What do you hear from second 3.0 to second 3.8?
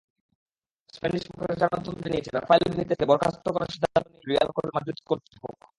বরখাস্ত করার